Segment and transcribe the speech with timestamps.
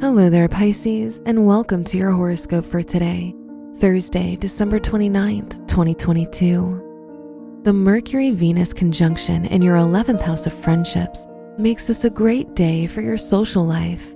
[0.00, 3.34] Hello there, Pisces, and welcome to your horoscope for today,
[3.78, 7.60] Thursday, December 29th, 2022.
[7.64, 11.26] The Mercury Venus conjunction in your 11th house of friendships
[11.58, 14.14] makes this a great day for your social life.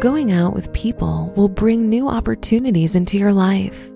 [0.00, 3.90] Going out with people will bring new opportunities into your life.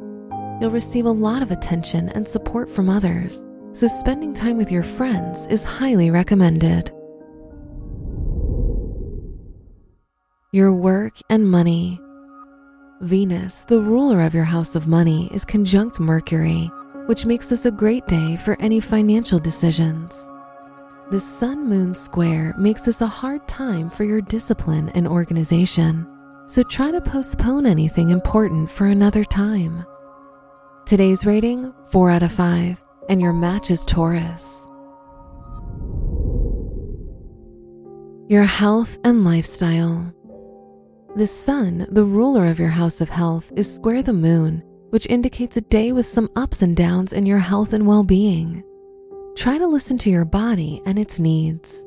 [0.58, 4.82] You'll receive a lot of attention and support from others, so spending time with your
[4.84, 6.90] friends is highly recommended.
[10.52, 12.00] Your work and money.
[13.02, 16.68] Venus, the ruler of your house of money, is conjunct Mercury,
[17.06, 20.28] which makes this a great day for any financial decisions.
[21.12, 26.04] The Sun Moon square makes this a hard time for your discipline and organization,
[26.46, 29.86] so try to postpone anything important for another time.
[30.84, 34.68] Today's rating 4 out of 5, and your match is Taurus.
[38.28, 40.12] Your health and lifestyle.
[41.16, 45.56] The sun, the ruler of your house of health, is square the moon, which indicates
[45.56, 48.62] a day with some ups and downs in your health and well being.
[49.34, 51.84] Try to listen to your body and its needs.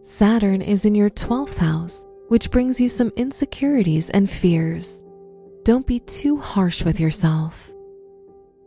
[0.00, 5.04] Saturn is in your 12th house, which brings you some insecurities and fears.
[5.64, 7.70] Don't be too harsh with yourself.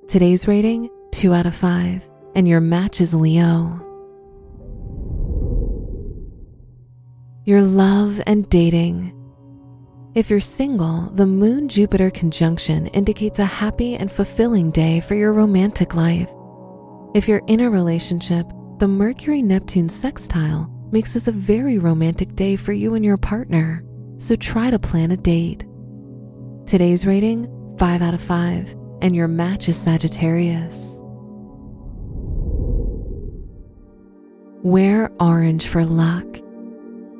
[0.08, 3.80] Today's rating 2 out of 5, and your match is Leo.
[7.46, 9.18] Your love and dating.
[10.14, 15.32] If you're single, the Moon Jupiter conjunction indicates a happy and fulfilling day for your
[15.32, 16.30] romantic life.
[17.16, 18.46] If you're in a relationship,
[18.80, 23.86] the Mercury Neptune sextile makes this a very romantic day for you and your partner,
[24.18, 25.66] so try to plan a date.
[26.68, 27.48] Today's rating
[27.80, 31.02] 5 out of 5, and your match is Sagittarius.
[34.62, 36.26] Wear orange for luck.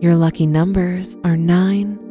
[0.02, 2.11] Your lucky numbers are 9,